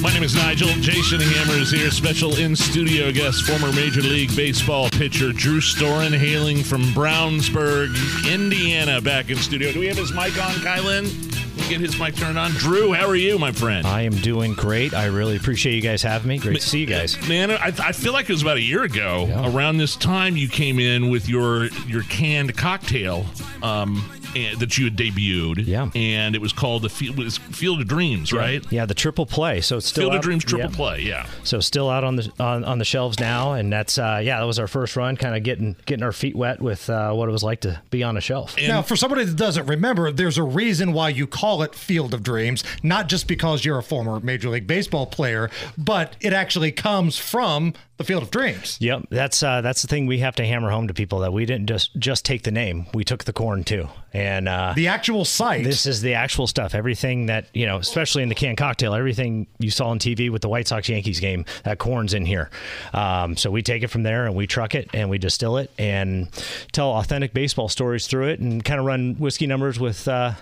[0.00, 0.68] My name is Nigel.
[0.80, 1.90] Jason Hammer is here.
[1.90, 7.88] Special in studio guest, former Major League Baseball pitcher Drew Storen, hailing from Brownsburg,
[8.32, 9.72] Indiana, back in studio.
[9.72, 11.68] Do we have his mic on, Kylan?
[11.68, 12.52] Get his mic turned on.
[12.52, 13.86] Drew, how are you, my friend?
[13.86, 14.94] I am doing great.
[14.94, 16.38] I really appreciate you guys having me.
[16.38, 17.20] Great to see you guys.
[17.28, 19.26] Man, I, I feel like it was about a year ago.
[19.28, 19.52] Yeah.
[19.52, 23.26] Around this time, you came in with your your canned cocktail
[23.62, 25.66] um, and, that you had debuted.
[25.66, 25.90] Yeah.
[25.94, 28.64] and it was called the Field, was Field of Dreams, right?
[28.70, 29.60] Yeah, the triple play.
[29.60, 30.76] So it's still Field out, of Dreams triple yeah.
[30.76, 31.00] play.
[31.00, 31.26] Yeah.
[31.44, 34.46] So still out on the on, on the shelves now, and that's uh, yeah, that
[34.46, 37.32] was our first run, kind of getting getting our feet wet with uh, what it
[37.32, 38.56] was like to be on a shelf.
[38.58, 42.14] And- now, for somebody that doesn't remember, there's a reason why you call it Field
[42.14, 46.72] of Dreams, not just because you're a former Major League Baseball player, but it actually
[46.72, 48.78] comes from the Field of Dreams.
[48.80, 51.44] Yep, that's uh, that's the thing we have to hammer home to people that we
[51.44, 53.88] didn't just just take the name, we took the corn too,
[54.18, 55.62] and uh, The actual site.
[55.64, 56.74] This is the actual stuff.
[56.74, 60.42] Everything that, you know, especially in the canned cocktail, everything you saw on TV with
[60.42, 62.50] the White Sox Yankees game, that corn's in here.
[62.92, 65.70] Um, so we take it from there and we truck it and we distill it
[65.78, 66.28] and
[66.72, 70.32] tell authentic baseball stories through it and kind of run whiskey numbers with uh,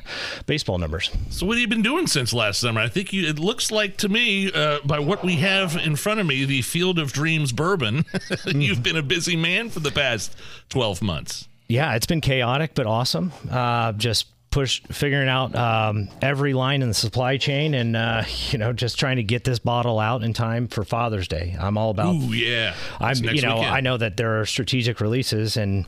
[0.46, 1.10] baseball numbers.
[1.28, 2.80] So what have you been doing since last summer?
[2.80, 3.26] I think you.
[3.26, 6.62] It looks like to me, uh, by what we have in front of me, the
[6.62, 8.04] Field of Dreams bourbon.
[8.46, 10.34] You've been a busy man for the past
[10.68, 11.48] twelve months.
[11.68, 13.32] Yeah, it's been chaotic but awesome.
[13.50, 18.58] Uh, just push figuring out um, every line in the supply chain and uh, you
[18.58, 21.54] know just trying to get this bottle out in time for Father's Day.
[21.60, 22.74] I'm all about Ooh, yeah.
[22.98, 23.74] I'm, you know, weekend.
[23.74, 25.86] I know that there are strategic releases, and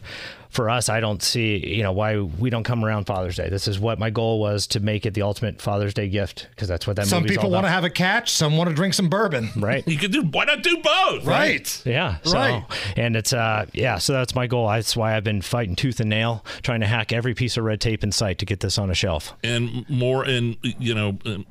[0.58, 3.48] for us, I don't see, you know, why we don't come around Father's Day.
[3.48, 6.66] This is what my goal was to make it the ultimate Father's Day gift because
[6.66, 9.08] that's what that some people want to have a catch, some want to drink some
[9.08, 9.50] bourbon.
[9.56, 9.86] right.
[9.88, 10.22] You could do.
[10.24, 11.24] Why not do both?
[11.24, 11.80] Right.
[11.86, 12.16] Yeah.
[12.24, 12.64] So, Right.
[12.96, 14.66] and it's uh yeah, so that's my goal.
[14.68, 17.80] That's why I've been fighting tooth and nail, trying to hack every piece of red
[17.80, 19.34] tape in sight to get this on a shelf.
[19.44, 21.46] And more, and you know, um,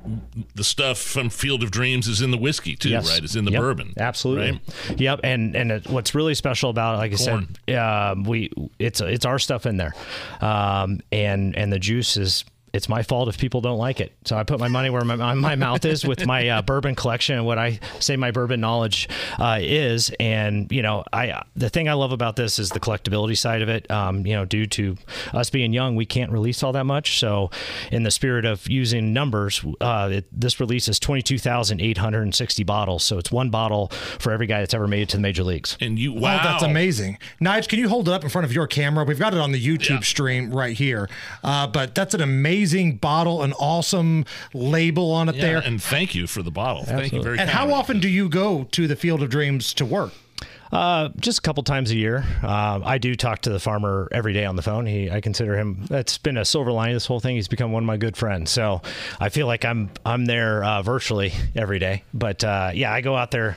[0.54, 3.08] the stuff from Field of Dreams is in the whiskey too, Yes.
[3.10, 3.24] right?
[3.24, 3.60] It's in the Yep.
[3.60, 3.94] bourbon.
[3.98, 4.60] Absolutely.
[4.90, 5.00] Right?
[5.00, 5.20] Yep.
[5.24, 9.24] And and it, what's really special about it, like I said, um, we it's it's
[9.24, 9.94] our stuff in there,
[10.40, 12.44] um, and and the juice is.
[12.72, 14.12] It's my fault if people don't like it.
[14.24, 17.36] So I put my money where my, my mouth is with my uh, bourbon collection
[17.36, 19.08] and what I say my bourbon knowledge
[19.38, 20.10] uh, is.
[20.20, 23.68] And you know, I the thing I love about this is the collectability side of
[23.68, 23.90] it.
[23.90, 24.96] Um, you know, due to
[25.32, 27.18] us being young, we can't release all that much.
[27.18, 27.50] So,
[27.90, 31.98] in the spirit of using numbers, uh, it, this release is twenty two thousand eight
[31.98, 33.02] hundred and sixty bottles.
[33.04, 35.76] So it's one bottle for every guy that's ever made it to the major leagues.
[35.80, 37.18] And you, wow, Oh, that's amazing.
[37.40, 39.04] Nige, can you hold it up in front of your camera?
[39.04, 40.00] We've got it on the YouTube Yeah.
[40.00, 41.08] stream right here.
[41.42, 42.57] Uh, but that's an amazing
[43.00, 44.24] bottle, an awesome
[44.54, 45.58] label on it Yeah, there.
[45.58, 46.84] and thank you for the bottle.
[46.84, 47.36] Thank you very.
[47.36, 47.42] Much.
[47.42, 50.12] And how often do you go to the Field of Dreams to work?
[50.70, 52.26] Uh, just a couple times a year.
[52.42, 54.84] Uh, I do talk to the farmer every day on the phone.
[54.84, 55.86] He, I consider him.
[55.88, 56.94] That's been a silver lining.
[56.94, 57.36] This whole thing.
[57.36, 58.50] He's become one of my good friends.
[58.50, 58.82] So
[59.18, 62.04] I feel like I'm I'm there uh, virtually every day.
[62.12, 63.56] But uh, yeah, I go out there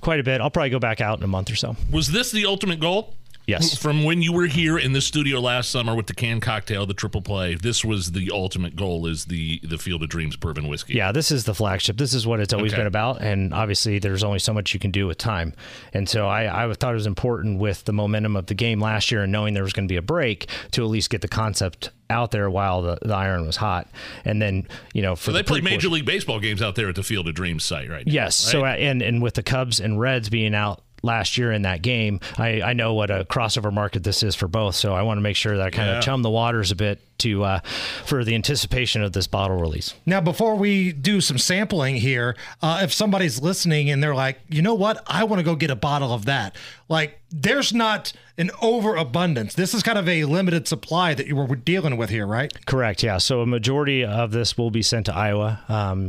[0.00, 0.40] quite a bit.
[0.40, 1.74] I'll probably go back out in a month or so.
[1.90, 3.14] Was this the ultimate goal?
[3.46, 3.76] Yes.
[3.84, 6.94] From when you were here in the studio last summer with the canned cocktail, the
[6.94, 10.94] triple play, this was the ultimate goal is the the Field of Dreams bourbon whiskey.
[10.94, 11.96] Yeah, this is the flagship.
[11.98, 12.80] This is what it's always Okay.
[12.80, 13.20] been about.
[13.22, 15.52] And obviously, there's only so much you can do with time.
[15.92, 19.10] And so I, I thought it was important with the momentum of the game last
[19.10, 21.28] year and knowing there was going to be a break to at least get the
[21.28, 23.88] concept out there while the, the iron was hot.
[24.26, 26.88] And then, you know, for So they the play Major League Baseball games out there
[26.88, 28.06] at the Field of Dreams site, right?
[28.06, 28.36] now, Yes.
[28.36, 28.78] So right?
[28.78, 32.18] uh, and and with the Cubs and Reds being out last year in that game,
[32.38, 34.74] I, I know what a crossover market this is for both.
[34.74, 35.98] So I want to make sure that I kind Yeah.
[35.98, 37.60] of chum the waters a bit to uh,
[38.04, 39.94] for the anticipation of this bottle release.
[40.04, 44.62] Now, before we do some sampling here, uh, if somebody's listening and they're like, you
[44.62, 46.56] know what, I want to go get a bottle of that.
[46.88, 49.54] Like, there's not an overabundance.
[49.54, 52.52] This is kind of a limited supply that you were dealing with here, right?
[52.66, 53.02] Correct.
[53.02, 53.18] Yeah.
[53.18, 55.60] So a majority of this will be sent to Iowa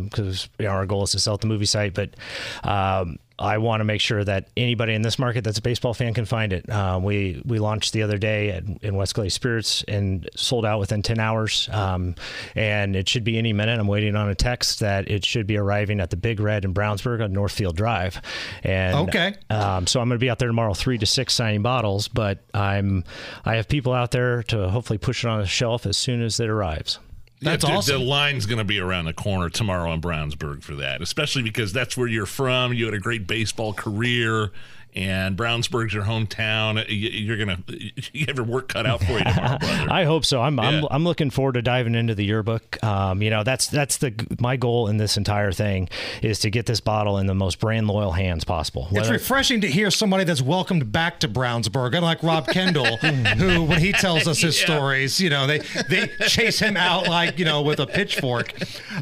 [0.09, 1.93] because you know, our goal is to sell at the movie site.
[1.93, 2.15] But
[2.63, 6.13] um, I want to make sure that anybody in this market that's a baseball fan
[6.13, 6.69] can find it.
[6.69, 10.79] Uh, we we launched the other day at, in West Clay Spirits and sold out
[10.79, 11.67] within ten hours.
[11.71, 12.15] Um,
[12.55, 13.79] and it should be any minute.
[13.79, 16.73] I'm waiting on a text that it should be arriving at the Big Red in
[16.73, 18.21] Brownsburg on Northfield Drive.
[18.63, 19.33] And Okay.
[19.49, 22.07] um, so I'm going to be out there tomorrow, three to six signing bottles.
[22.07, 23.03] But I'm
[23.43, 26.39] I have people out there to hopefully push it on the shelf as soon as
[26.39, 26.99] it arrives.
[27.45, 27.99] That's the, awesome.
[27.99, 31.71] The line's going to be around the corner tomorrow in Brownsburg for that, especially because
[31.71, 32.73] that's where you're from.
[32.73, 34.51] You had a great baseball career,
[34.95, 36.83] and Brownsburg's your hometown.
[36.89, 37.59] You, you're gonna
[38.13, 39.87] you have your work cut out for you tomorrow, brother.
[39.91, 40.41] I hope so.
[40.41, 40.63] I'm, Yeah.
[40.69, 42.81] I'm I'm looking forward to diving into the yearbook.
[42.83, 45.89] Um, you know, that's that's the my goal in this entire thing
[46.21, 48.87] is to get this bottle in the most brand loyal hands possible.
[48.91, 53.79] It's refreshing to hear somebody that's welcomed back to Brownsburg, unlike Rob Kendall, who, when
[53.79, 54.65] he tells us his Yeah.
[54.65, 55.59] stories, you know, they
[55.89, 58.53] they chase him out like you know with a pitchfork.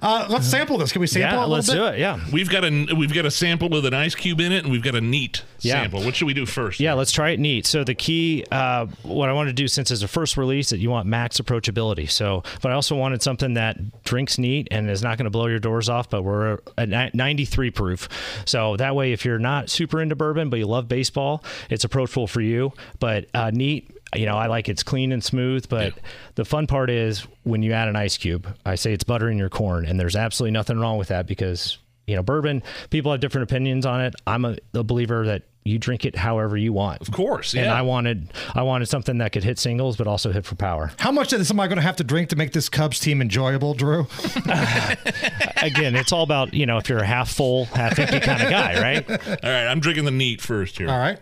[0.02, 0.92] Uh, let's sample this.
[0.92, 1.76] Can we sample yeah, it a little let's bit?
[1.76, 2.00] do it.
[2.00, 2.20] Yeah.
[2.32, 4.82] We've got a we've got a sample with an ice cube in it, and we've
[4.84, 5.83] got a neat Yeah.
[5.84, 6.04] Sample.
[6.04, 6.80] What should we do first?
[6.80, 7.66] Yeah, let's try it neat.
[7.66, 10.80] So the key, uh, what I want to do since it's a first release, that
[10.80, 12.10] you want max approachability.
[12.10, 15.48] So, but I also wanted something that drinks neat and is not going to blow
[15.48, 16.10] your doors off.
[16.10, 18.10] But we're at 93 proof,
[18.46, 22.28] so that way, if you're not super into bourbon but you love baseball, it's approachable
[22.28, 22.74] for you.
[23.00, 23.90] But uh, neat.
[24.16, 25.96] You know, I like it's clean and smooth, but
[26.36, 28.48] the fun part is when you add an ice cube.
[28.64, 32.16] I say it's buttering your corn, and there's absolutely nothing wrong with that because you
[32.16, 32.62] know bourbon.
[32.92, 34.14] People have different opinions on it.
[34.28, 37.02] I'm a, a believer that you drink it however you want.
[37.02, 37.64] Of course, yeah.
[37.64, 37.72] And.
[37.72, 40.92] I wanted I wanted something that could hit singles but also hit for power.
[41.00, 43.74] How much is I going to have to drink to make this Cubs team enjoyable,
[43.74, 44.02] Drew?
[45.58, 48.50] Again, it's all about, you know, if you're a half full, half empty kind of
[48.50, 49.10] guy, right?
[49.10, 50.90] All right, I'm drinking the neat first here.
[50.90, 51.20] All right.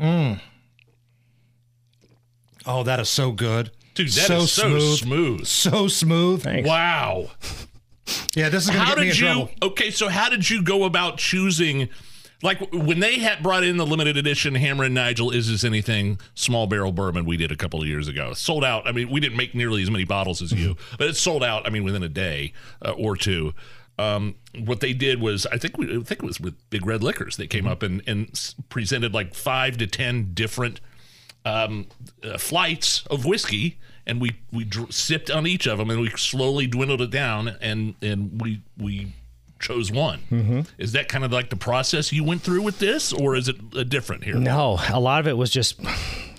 [0.00, 0.40] Mm.
[2.64, 3.70] Oh, that is so good.
[3.94, 5.46] Dude, that is so smooth.
[5.46, 6.42] So smooth.
[6.42, 6.68] Thanks.
[6.68, 7.30] Wow.
[8.34, 9.26] Yeah, this is going to How get me in did you?
[9.26, 9.50] trouble.
[9.62, 11.88] Okay, so how did you go about choosing?
[12.42, 16.20] Like when they had brought in the limited edition Hammer and Nigel, is this anything
[16.34, 18.34] small barrel bourbon we did a couple of years ago?
[18.34, 18.86] Sold out.
[18.86, 21.66] I mean, we didn't make nearly as many bottles as you, but it sold out.
[21.66, 22.52] I mean, within a day
[22.84, 23.54] uh, or two.
[23.98, 27.02] Um, what they did was, I think we, I think it was with Big Red
[27.02, 27.38] Liquors.
[27.38, 28.28] They came up and and
[28.68, 30.80] presented like five to ten different
[31.46, 31.86] um,
[32.22, 36.10] uh, flights of whiskey, and we we dr- sipped on each of them, and we
[36.10, 39.14] slowly dwindled it down, and and we we
[39.58, 40.20] chose one.
[40.30, 40.60] Mm-hmm.
[40.78, 43.56] Is that kind of like the process you went through with this, or is it
[43.74, 44.36] uh, different here?
[44.36, 45.80] No, a lot of it was just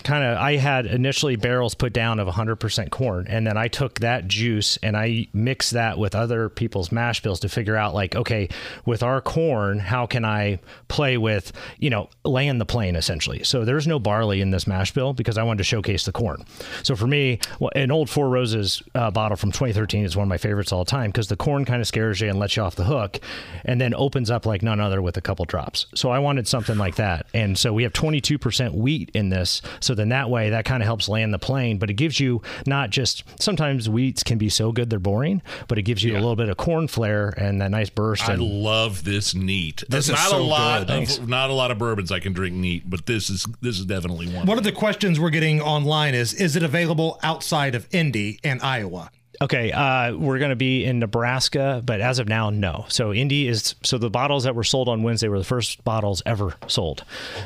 [0.07, 3.99] kind of I had initially barrels put down of 100% corn and then I took
[3.99, 8.15] that juice and I mixed that with other people's mash bills to figure out like
[8.15, 8.47] okay,
[8.85, 13.43] with our corn, how can I play with, you know, land the plane essentially.
[13.43, 16.45] So there's no barley in this mash bill because I wanted to showcase the corn.
[16.83, 20.29] So for me, well, an old Four Roses uh, bottle from 2013 is one of
[20.29, 22.63] my favorites all the time because the corn kind of scares you and lets you
[22.63, 23.19] off the hook
[23.65, 25.85] and then opens up like none other with a couple drops.
[25.95, 27.27] So I wanted something like that.
[27.33, 29.61] And so we have 22% wheat in this.
[29.81, 32.41] So then that way that kind of helps land the plane, but it gives you
[32.65, 36.19] not just sometimes wheats can be so good they're boring, but it gives you a
[36.19, 38.27] little bit of corn flair and that nice burst.
[38.29, 39.77] I And love this neat.
[39.89, 40.81] This There's is not so a lot good.
[40.89, 41.19] of Thanks.
[41.27, 44.27] not a lot of bourbons I can drink neat, but this is this is definitely
[44.33, 44.45] one.
[44.45, 48.61] One of the questions we're getting online is Is it available outside of Indy and
[48.61, 49.09] Iowa?
[49.39, 52.85] Okay, uh, we're going to be in Nebraska, but as of now, no.
[52.87, 56.23] So Indy is so the bottles that were sold on Wednesday were the first bottles
[56.25, 57.03] ever sold.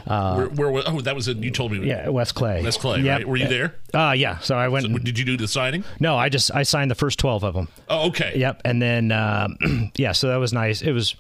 [0.07, 2.63] Uh, where, where was- oh that was a, you told me yeah, West Clay.
[2.63, 3.17] West Clay Yep.
[3.19, 3.27] right?
[3.27, 3.75] Were you there?
[3.93, 4.37] Uh, yeah.
[4.39, 4.85] So I went.
[4.85, 5.83] and- Did you do the signing?
[5.99, 7.67] no, I just I signed the first twelve of them.
[7.89, 8.33] Oh okay.
[8.37, 9.57] Yep, and then um,
[9.97, 10.81] yeah, so that was nice.
[10.81, 11.15] It was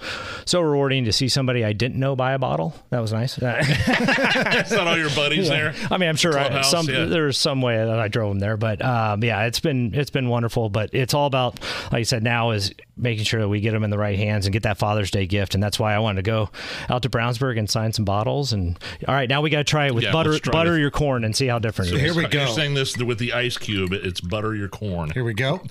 [0.45, 2.73] so rewarding to see somebody I didn't know buy a bottle.
[2.91, 3.37] That was nice.
[3.43, 5.73] It's not all your buddies there.
[5.89, 7.05] I mean, I'm sure I, some yeah.
[7.05, 10.29] there's some way that I drove them there, but um, yeah, it's been it's been
[10.29, 10.60] wonderful.
[10.69, 11.59] But it's all about,
[11.91, 14.45] like I said, now is making sure that we get them in the right hands
[14.45, 16.49] and get that Father's Day gift, and that's why I wanted to go
[16.89, 18.53] out to Brownsburg and sign some bottles.
[18.53, 18.77] And
[19.07, 20.79] all right, now we got to try it with Yeah, butter butter this.
[20.79, 22.01] your corn and see how different it is.
[22.01, 22.39] Here we go.
[22.39, 22.53] You're go.
[22.53, 23.93] saying this with the ice cube.
[23.93, 25.11] It's butter your corn.
[25.11, 25.61] Here we go.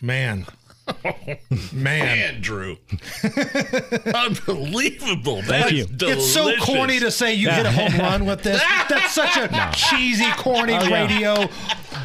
[0.00, 0.46] Man.
[1.72, 2.04] Man.
[2.04, 2.76] Man, Drew.
[4.14, 5.42] Unbelievable.
[5.42, 5.86] That's you.
[6.00, 8.62] It's so corny to say you hit a home run with this.
[8.88, 11.02] That's such a cheesy, corny Oh, yeah.
[11.06, 11.48] radio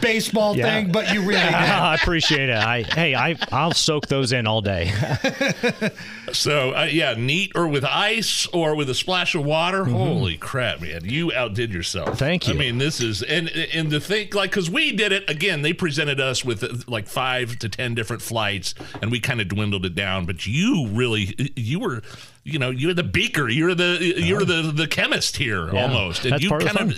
[0.01, 0.63] baseball Yeah.
[0.65, 1.53] thing, but you really did.
[1.53, 2.55] I appreciate it.
[2.57, 4.91] I hey, I I'll soak those in all day.
[6.33, 9.85] So, uh, yeah, neat or with ice or with a splash of water.
[9.85, 11.05] Holy crap, man.
[11.05, 12.09] You outdid yourself.
[12.09, 12.17] Mm-hmm.
[12.17, 12.53] Thank you.
[12.53, 15.71] I mean, this is, and and to think, like, because we did it, again, they
[15.71, 19.85] presented us with uh, like five to 10 different flights and we kind of dwindled
[19.85, 20.25] it down.
[20.25, 22.01] But you really, you were,
[22.43, 23.47] you know, you're the beaker.
[23.47, 25.83] You're the, you're the, the chemist here Yeah.
[25.83, 26.25] almost.
[26.25, 26.91] And That's you part of the kind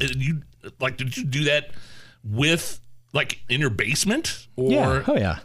[0.00, 0.40] of, you,
[0.80, 1.72] like, did you do that
[2.28, 2.80] with,
[3.12, 4.46] like, in your basement?
[4.56, 5.02] Or Yeah.
[5.06, 5.38] Oh yeah.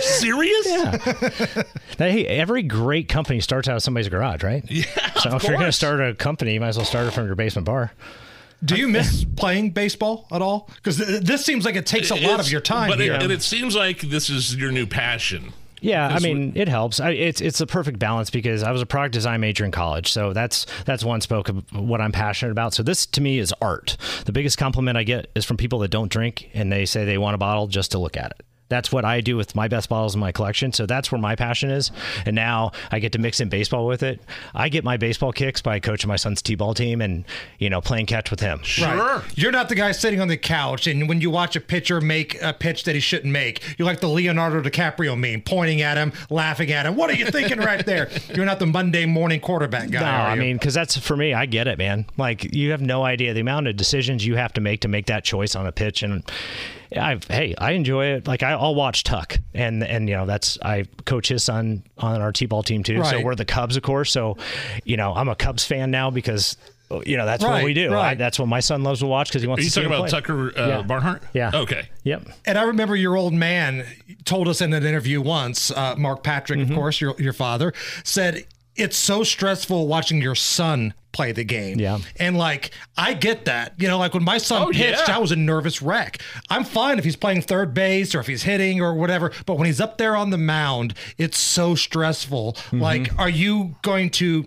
[0.00, 0.66] serious?
[1.98, 2.10] Yeah.
[2.10, 4.64] hey, every great company starts out of somebody's garage, right?
[4.70, 4.84] Yeah.
[5.20, 7.10] So of if you're going to start a company, you might as well start it
[7.12, 7.92] from your basement bar.
[8.64, 10.68] Do you miss playing baseball at all?
[10.76, 13.14] Because this seems like it takes a lot It's- of your time but here.
[13.14, 15.52] It, and it seems like this is your new passion.
[15.80, 17.00] Yeah, I mean, it helps.
[17.00, 20.12] I, it's it's a perfect balance because I was a product design major in college,
[20.12, 22.74] so that's that's one spoke of what I'm passionate about.
[22.74, 23.96] So this to me is art.
[24.24, 27.18] The biggest compliment I get is from people that don't drink and they say they
[27.18, 28.46] want a bottle just to look at it.
[28.68, 30.72] That's what I do with my best bottles in my collection.
[30.72, 31.90] So that's where my passion is.
[32.26, 34.20] And now I get to mix in baseball with it.
[34.54, 37.24] I get my baseball kicks by coaching my son's t-ball team and
[37.58, 38.62] you know playing catch with him.
[38.62, 39.22] Sure.
[39.34, 42.40] You're not the guy sitting on the couch, and when you watch a pitcher make
[42.42, 46.12] a pitch that he shouldn't make, you're like the Leonardo DiCaprio meme, pointing at him,
[46.30, 46.96] laughing at him.
[46.96, 48.10] What are you thinking right there?
[48.34, 50.00] You're not the Monday morning quarterback guy.
[50.00, 51.34] No, I mean, because that's for me.
[51.34, 52.06] I get it, man.
[52.16, 55.06] Like you have no idea the amount of decisions you have to make to make
[55.06, 56.22] that choice on a pitch, and
[56.96, 58.26] I, hey, I enjoy it.
[58.26, 62.20] Like I, I'll watch Tuck, and and you know that's I coach his son on
[62.20, 63.04] our t-ball team too.
[63.04, 64.10] So we're the Cubs, of course.
[64.10, 64.36] So
[64.84, 66.56] you know I'm a Cubs fan now because
[67.04, 67.92] you know that's what we do.
[67.92, 68.12] right.
[68.12, 69.80] I, that's what my son loves to watch because he wants Are you to see
[69.82, 70.20] talking him about play.
[70.50, 70.82] Tucker uh, Yeah.
[70.82, 71.22] Barnhart?
[71.34, 71.50] Yeah.
[71.52, 71.88] Okay.
[72.04, 72.28] Yep.
[72.46, 73.84] And I remember your old man
[74.24, 76.72] told us in an interview once, uh, Mark Patrick, Mm-hmm.
[76.72, 81.80] of course, your, your father, said, It's so stressful watching your son play the game.
[81.80, 81.98] Yeah.
[82.20, 83.74] And like, I get that.
[83.76, 85.16] You know, like when my son Oh, pitched, yeah.
[85.16, 86.22] I was a nervous wreck.
[86.48, 89.32] I'm fine if he's playing third base or if he's hitting or whatever.
[89.44, 92.52] But when he's up there on the mound, it's so stressful.
[92.52, 92.80] Mm-hmm.
[92.80, 94.46] Like, are you going to.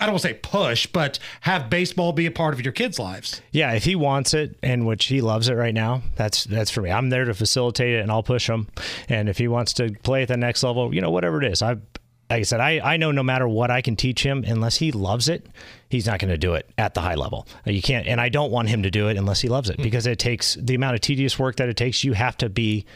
[0.00, 2.98] I don't want to say push, but have baseball be a part of your kids'
[2.98, 3.42] lives.
[3.52, 6.80] Yeah, if he wants it and which he loves it right now, that's that's for
[6.80, 6.90] me.
[6.90, 8.66] I'm there to facilitate it and I'll push him.
[9.08, 11.62] And if he wants to play at the next level, you know, whatever it is,
[11.62, 11.93] I like
[12.34, 15.28] I said, I, I know no matter what I can teach him, unless he loves
[15.28, 15.46] it,
[15.88, 17.46] he's not going to do it at the high level.
[17.64, 19.82] You can't, and I don't want him to do it unless he loves it hmm.
[19.82, 22.04] because it takes the amount of tedious work that it takes.
[22.04, 22.86] You have to be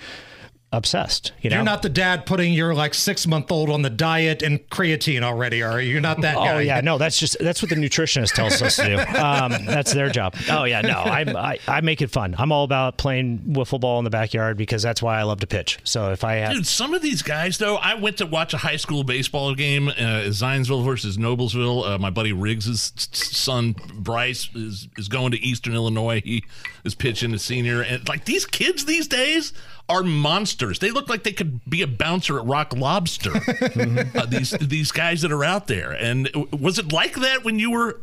[0.71, 1.33] obsessed.
[1.41, 4.43] You know, You're not the dad putting your like six month old on the diet
[4.43, 5.93] and creatine already, are you?
[5.93, 6.55] You're not that guy.
[6.57, 8.99] Oh yeah, no, that's just that's what the nutritionist tells us to do.
[9.19, 10.35] Um, that's their job.
[10.51, 12.35] Oh yeah, no, I, I I make it fun.
[12.39, 15.47] I'm all about playing wiffle ball in the backyard because that's why I love to
[15.47, 15.79] pitch.
[15.85, 18.59] So if I have, Dude, some of these guys, though, I went to watch a
[18.59, 19.93] high school baseball game, uh,
[20.29, 21.87] Zionsville versus Noblesville.
[21.87, 26.21] Uh, my buddy Riggs' son Bryce is is going to Eastern Illinois.
[26.25, 26.45] He
[26.85, 29.53] is pitching a senior, and like these kids these days
[29.89, 30.58] are monsters.
[30.59, 33.33] They look like they could be a bouncer at Rock Lobster.
[34.15, 37.71] uh, these these guys that are out there, and was it like that when you
[37.71, 38.03] were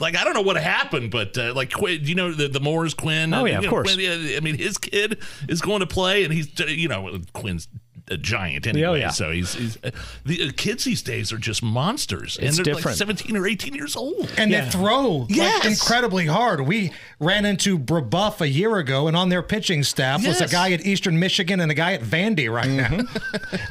[0.00, 2.94] like I don't know what happened, but uh, like Quinn, you know the the Moores
[2.94, 3.32] Quinn.
[3.32, 3.94] Oh, yeah, of know, course.
[3.94, 7.68] Quinn, I mean, his kid is going to play, and he's you know Quinn's
[8.08, 8.86] a giant anyway.
[8.86, 9.08] Oh, yeah.
[9.10, 9.90] So he's, he's uh,
[10.26, 12.86] the uh, kids these days are just monsters, and It's they're different.
[12.86, 14.30] like seventeen or eighteen years old.
[14.36, 14.64] And Yeah.
[14.66, 15.64] they throw Yes.
[15.64, 16.60] like incredibly hard.
[16.66, 20.72] We ran into Brebeuf a year ago, and on their pitching staff was a guy
[20.72, 23.00] at Eastern Michigan and a guy at Vandy right now.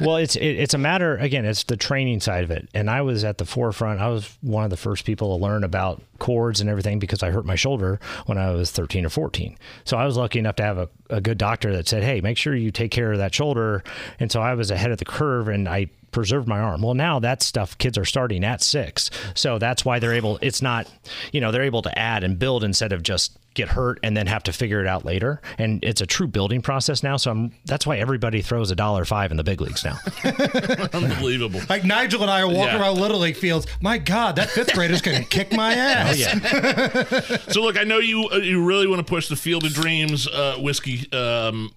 [0.00, 1.44] well, it's it, it's a matter again.
[1.44, 4.00] It's the training side of it, and I was at the forefront.
[4.00, 7.30] I was one of the first people to learn about cords and everything because I
[7.30, 9.58] hurt my shoulder when I was 13 or 14.
[9.84, 12.36] So I was lucky enough to have a, a good doctor that said, "Hey, make
[12.36, 13.82] sure you take care of that shoulder."
[14.24, 16.80] And so I was ahead of the curve, and I preserved my arm.
[16.80, 20.38] Well, now that stuff kids are starting at six, so that's why they're able.
[20.40, 20.90] It's not,
[21.30, 24.26] you know, they're able to add and build instead of just get hurt and then
[24.26, 25.42] have to figure it out later.
[25.58, 27.16] And it's a true building process now.
[27.18, 29.98] So I'm, that's why everybody throws a dollar five in the big leagues now.
[30.92, 31.60] Unbelievable.
[31.68, 32.80] Like Nigel and I are walking Yeah.
[32.80, 33.66] around Little League fields.
[33.80, 37.44] My God, that fifth grader's going to kick my ass.
[37.52, 40.26] So look, I know you uh, you really want to push the Field of Dreams
[40.26, 41.70] uh, whiskey um,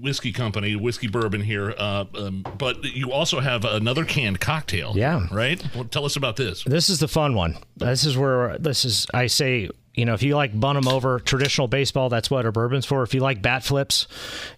[0.00, 4.92] whiskey company, whiskey bourbon here, uh, um, but you also have another canned cocktail.
[4.96, 5.26] Yeah.
[5.30, 5.62] right.
[5.74, 6.64] Well, tell us about this.
[6.64, 7.56] This is the fun one.
[7.76, 9.06] This is where this is.
[9.14, 12.52] I say, you know, if you like bun them over traditional baseball, that's what our
[12.52, 13.02] bourbon's for.
[13.02, 14.06] If you like bat flips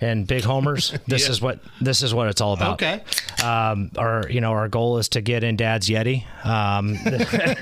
[0.01, 1.31] and big homers, this Yeah.
[1.31, 2.75] is what this is what it's all about.
[2.75, 3.03] Okay.
[3.43, 6.25] Um, our you know our goal is to get in Dad's Yeti.
[6.45, 6.99] Um,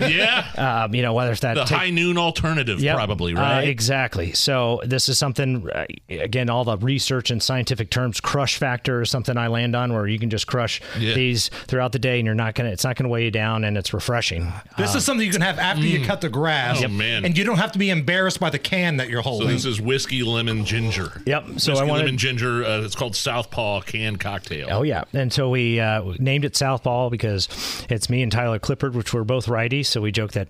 [0.01, 2.97] Yeah, um, you know whether it's that the take- high noon alternative, Yep.
[2.97, 3.69] probably Uh, right.
[3.69, 4.33] exactly.
[4.33, 8.21] So this is something uh, again, all the research and scientific terms.
[8.21, 11.15] Crush factor is something I land on, where you can just crush Yeah.
[11.15, 12.71] these throughout the day, and you're not gonna.
[12.71, 14.53] It's not gonna weigh you down, and it's refreshing.
[14.77, 16.83] This is something you can have after you cut the grass.
[16.83, 17.25] Oh, man.
[17.25, 19.39] And you don't have to be embarrassed by the can that you're holding.
[19.39, 19.57] so holding.
[19.57, 21.23] this is whiskey lemon ginger.
[21.27, 21.45] Yep.
[21.45, 22.03] So whiskey I wanted.
[22.05, 22.65] lemon ginger.
[22.65, 24.69] Uh, it's called Southpaw canned cocktail.
[24.71, 27.49] Oh yeah, and so we uh, named it Southpaw because
[27.89, 29.87] it's me and Tyler Clippard, which we're both righties.
[29.87, 30.49] So we joke that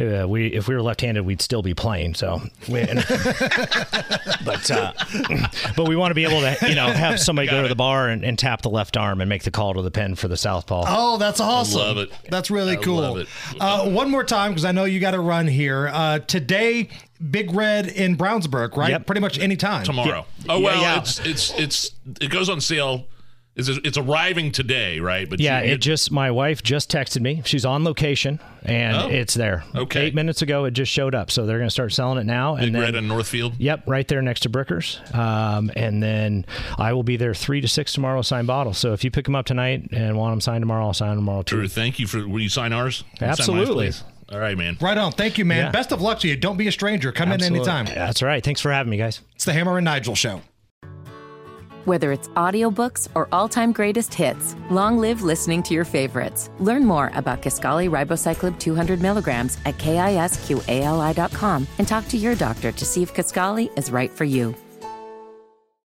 [0.00, 2.14] uh, we, if we were left-handed, we'd still be playing.
[2.14, 2.84] So, we,
[4.44, 4.92] but uh,
[5.76, 8.08] but we want to be able to, you know, have somebody go to the bar
[8.08, 10.36] and, and tap the left arm and make the call to the pen for the
[10.36, 10.84] Southpaw.
[10.86, 11.80] Oh, that's awesome.
[11.80, 12.12] love it.
[12.30, 13.00] That's really I cool.
[13.00, 13.28] love it.
[13.60, 15.88] Uh, one more time, because I know you got to run here.
[15.92, 16.18] Uh,
[16.52, 16.88] today,
[17.30, 18.90] Big Red in Brownsburg, right?
[18.90, 19.06] Yep.
[19.06, 19.84] Pretty much any time.
[19.84, 20.26] tomorrow.
[20.40, 20.44] Yeah.
[20.52, 20.98] Oh well, Yeah, yeah.
[21.00, 21.90] it's it's it's
[22.20, 23.06] it goes on sale.
[23.54, 25.28] It's, it's arriving today, right?
[25.28, 27.42] But Yeah, you- it just my wife just texted me.
[27.44, 29.08] She's on location and Oh.
[29.10, 29.62] it's there.
[29.76, 30.06] Okay.
[30.06, 31.30] eight minutes ago, it just showed up.
[31.30, 32.54] So they're going to start selling it now.
[32.54, 33.52] Big and then, Red in Northfield.
[33.58, 35.02] Yep, right there next to Brickers.
[35.12, 36.46] Um, and then
[36.78, 38.22] I will be there three to six tomorrow.
[38.22, 38.78] Sign bottles.
[38.78, 41.18] So if you pick them up tonight and want them signed tomorrow, I'll sign them
[41.18, 41.56] tomorrow too.
[41.56, 42.26] Drew, thank you for.
[42.26, 43.04] Will you sign ours?
[43.20, 43.86] Will you sign mine, Absolutely.
[43.88, 44.04] please?
[44.32, 44.78] All right, man.
[44.80, 45.12] Right on.
[45.12, 45.66] Thank you, man.
[45.66, 45.70] Yeah.
[45.70, 46.36] Best of luck to you.
[46.36, 47.12] Don't be a stranger.
[47.12, 47.58] Come Absolutely.
[47.58, 47.94] in anytime.
[47.94, 48.42] That's right.
[48.42, 49.20] Thanks for having me, guys.
[49.34, 50.40] It's the Hammer and Nigel Show.
[51.84, 56.48] Whether it's audiobooks or all-time greatest hits, long live listening to your favorites.
[56.60, 62.84] Learn more about Kisqali Ribociclib 200 milligrams at kisqali.com and talk to your doctor to
[62.84, 64.54] see if Kisqali is right for you.